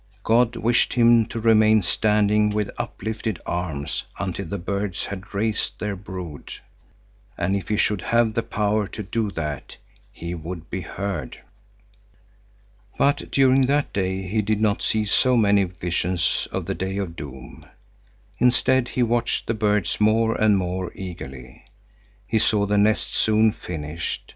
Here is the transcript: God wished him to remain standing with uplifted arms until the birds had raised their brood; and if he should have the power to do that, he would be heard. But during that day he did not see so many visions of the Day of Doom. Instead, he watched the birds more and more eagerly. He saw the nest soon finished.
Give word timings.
God 0.23 0.55
wished 0.55 0.93
him 0.93 1.27
to 1.27 1.39
remain 1.39 1.83
standing 1.83 2.49
with 2.49 2.71
uplifted 2.79 3.39
arms 3.45 4.05
until 4.17 4.47
the 4.47 4.57
birds 4.57 5.05
had 5.05 5.31
raised 5.31 5.79
their 5.79 5.95
brood; 5.95 6.55
and 7.37 7.55
if 7.55 7.67
he 7.67 7.77
should 7.77 8.01
have 8.01 8.33
the 8.33 8.41
power 8.41 8.87
to 8.87 9.03
do 9.03 9.29
that, 9.33 9.77
he 10.11 10.33
would 10.33 10.71
be 10.71 10.81
heard. 10.81 11.39
But 12.97 13.29
during 13.29 13.67
that 13.67 13.93
day 13.93 14.23
he 14.23 14.41
did 14.41 14.59
not 14.59 14.81
see 14.81 15.05
so 15.05 15.37
many 15.37 15.65
visions 15.65 16.47
of 16.51 16.65
the 16.65 16.73
Day 16.73 16.97
of 16.97 17.15
Doom. 17.15 17.67
Instead, 18.39 18.87
he 18.87 19.03
watched 19.03 19.45
the 19.45 19.53
birds 19.53 20.01
more 20.01 20.33
and 20.33 20.57
more 20.57 20.91
eagerly. 20.95 21.63
He 22.25 22.39
saw 22.39 22.65
the 22.65 22.79
nest 22.79 23.13
soon 23.13 23.51
finished. 23.51 24.23